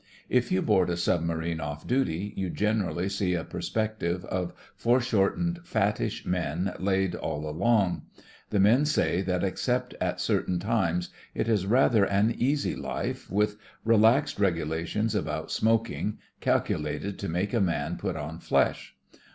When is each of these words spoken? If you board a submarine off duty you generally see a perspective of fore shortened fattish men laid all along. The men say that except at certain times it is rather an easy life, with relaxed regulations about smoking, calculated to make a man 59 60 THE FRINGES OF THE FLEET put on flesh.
If 0.29 0.51
you 0.51 0.63
board 0.63 0.89
a 0.89 0.97
submarine 0.97 1.59
off 1.59 1.85
duty 1.85 2.33
you 2.35 2.49
generally 2.49 3.07
see 3.07 3.35
a 3.35 3.43
perspective 3.43 4.25
of 4.25 4.51
fore 4.75 4.99
shortened 4.99 5.59
fattish 5.63 6.25
men 6.25 6.73
laid 6.79 7.13
all 7.13 7.47
along. 7.47 8.07
The 8.49 8.59
men 8.59 8.85
say 8.85 9.21
that 9.21 9.43
except 9.43 9.93
at 10.01 10.19
certain 10.19 10.57
times 10.57 11.09
it 11.35 11.47
is 11.47 11.67
rather 11.67 12.03
an 12.03 12.33
easy 12.35 12.75
life, 12.75 13.29
with 13.29 13.57
relaxed 13.85 14.39
regulations 14.39 15.13
about 15.13 15.51
smoking, 15.51 16.17
calculated 16.39 17.19
to 17.19 17.29
make 17.29 17.53
a 17.53 17.61
man 17.61 17.91
59 17.91 17.91
60 17.91 17.91
THE 17.91 17.93
FRINGES 17.93 17.97
OF 17.97 17.99
THE 18.01 18.07
FLEET 18.07 18.07
put 18.07 18.15
on 18.15 18.39
flesh. 18.65 18.95